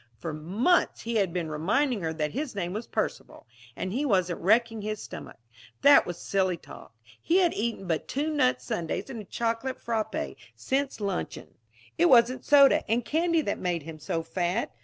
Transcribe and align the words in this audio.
For 0.17 0.33
months 0.33 1.01
he 1.01 1.17
had 1.17 1.31
been 1.31 1.47
reminding 1.51 2.01
her 2.01 2.11
that 2.11 2.31
his 2.31 2.55
name 2.55 2.73
was 2.73 2.87
Percival. 2.87 3.45
And 3.75 3.93
he 3.93 4.03
wasn't 4.03 4.41
wrecking 4.41 4.81
his 4.81 4.99
stomach. 4.99 5.37
That 5.83 6.07
was 6.07 6.17
silly 6.17 6.57
talk. 6.57 6.91
He 7.21 7.37
had 7.37 7.53
eaten 7.53 7.85
but 7.85 8.07
two 8.07 8.33
nut 8.33 8.63
sundaes 8.63 9.11
and 9.11 9.21
a 9.21 9.25
chocolate 9.25 9.77
frappé 9.77 10.37
since 10.55 10.99
luncheon. 11.01 11.53
It 11.99 12.09
wasn't 12.09 12.43
soda 12.45 12.83
and 12.89 13.05
candy 13.05 13.41
that 13.43 13.59
made 13.59 13.83
him 13.83 13.99
so 13.99 14.23
fat. 14.23 14.71